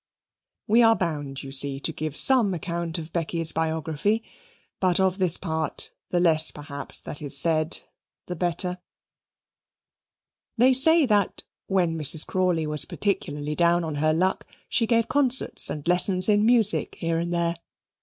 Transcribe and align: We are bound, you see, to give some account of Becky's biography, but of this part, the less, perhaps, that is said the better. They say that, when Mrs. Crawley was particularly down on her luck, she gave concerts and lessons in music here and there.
We 0.65 0.81
are 0.81 0.95
bound, 0.95 1.43
you 1.43 1.51
see, 1.51 1.79
to 1.81 1.91
give 1.93 2.17
some 2.17 2.55
account 2.55 2.97
of 2.97 3.13
Becky's 3.13 3.51
biography, 3.51 4.23
but 4.79 4.99
of 4.99 5.19
this 5.19 5.37
part, 5.37 5.91
the 6.09 6.19
less, 6.19 6.49
perhaps, 6.49 6.99
that 7.01 7.21
is 7.21 7.37
said 7.37 7.81
the 8.25 8.35
better. 8.35 8.79
They 10.57 10.73
say 10.73 11.05
that, 11.05 11.43
when 11.67 11.99
Mrs. 11.99 12.25
Crawley 12.25 12.65
was 12.65 12.85
particularly 12.85 13.53
down 13.53 13.83
on 13.83 13.93
her 14.01 14.11
luck, 14.11 14.47
she 14.67 14.87
gave 14.87 15.07
concerts 15.07 15.69
and 15.69 15.87
lessons 15.87 16.27
in 16.27 16.47
music 16.47 16.95
here 16.99 17.19
and 17.19 17.31
there. 17.31 17.57